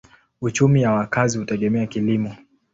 [0.41, 2.35] Uchumi ya wakazi hutegemea kilimo.